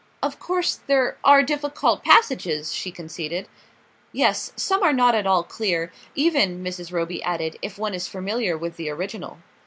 "Of 0.23 0.39
course 0.39 0.79
there 0.87 1.19
are 1.23 1.43
difficult 1.43 2.03
passages," 2.03 2.73
she 2.73 2.89
conceded. 2.89 3.47
"Yes; 4.11 4.51
some 4.55 4.81
are 4.81 4.93
not 4.93 5.13
at 5.13 5.27
all 5.27 5.43
clear 5.43 5.93
even," 6.15 6.63
Mrs. 6.63 6.91
Roby 6.91 7.21
added, 7.21 7.59
"if 7.61 7.77
one 7.77 7.93
is 7.93 8.07
familiar 8.07 8.57
with 8.57 8.77
the 8.77 8.89
original." 8.89 9.37